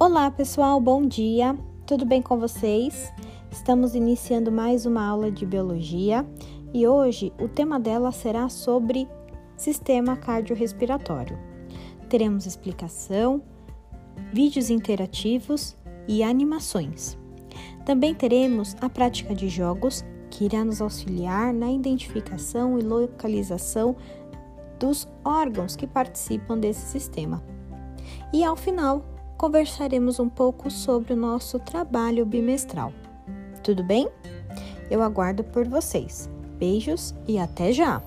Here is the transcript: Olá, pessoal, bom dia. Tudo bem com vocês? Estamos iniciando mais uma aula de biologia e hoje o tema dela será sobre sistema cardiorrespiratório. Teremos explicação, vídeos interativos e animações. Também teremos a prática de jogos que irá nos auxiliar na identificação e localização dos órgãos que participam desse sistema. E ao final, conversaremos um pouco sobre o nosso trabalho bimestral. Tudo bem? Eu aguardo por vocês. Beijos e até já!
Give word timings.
Olá, 0.00 0.30
pessoal, 0.30 0.80
bom 0.80 1.04
dia. 1.04 1.58
Tudo 1.84 2.04
bem 2.04 2.22
com 2.22 2.38
vocês? 2.38 3.12
Estamos 3.50 3.96
iniciando 3.96 4.52
mais 4.52 4.86
uma 4.86 5.04
aula 5.04 5.28
de 5.28 5.44
biologia 5.44 6.24
e 6.72 6.86
hoje 6.86 7.32
o 7.36 7.48
tema 7.48 7.80
dela 7.80 8.12
será 8.12 8.48
sobre 8.48 9.08
sistema 9.56 10.16
cardiorrespiratório. 10.16 11.36
Teremos 12.08 12.46
explicação, 12.46 13.42
vídeos 14.32 14.70
interativos 14.70 15.76
e 16.06 16.22
animações. 16.22 17.18
Também 17.84 18.14
teremos 18.14 18.76
a 18.80 18.88
prática 18.88 19.34
de 19.34 19.48
jogos 19.48 20.04
que 20.30 20.44
irá 20.44 20.64
nos 20.64 20.80
auxiliar 20.80 21.52
na 21.52 21.72
identificação 21.72 22.78
e 22.78 22.82
localização 22.82 23.96
dos 24.78 25.08
órgãos 25.24 25.74
que 25.74 25.88
participam 25.88 26.56
desse 26.56 26.86
sistema. 26.86 27.42
E 28.32 28.44
ao 28.44 28.54
final, 28.54 29.02
conversaremos 29.38 30.18
um 30.18 30.28
pouco 30.28 30.68
sobre 30.68 31.12
o 31.12 31.16
nosso 31.16 31.60
trabalho 31.60 32.26
bimestral. 32.26 32.92
Tudo 33.62 33.84
bem? 33.84 34.08
Eu 34.90 35.00
aguardo 35.00 35.44
por 35.44 35.66
vocês. 35.66 36.28
Beijos 36.58 37.14
e 37.26 37.38
até 37.38 37.72
já! 37.72 38.02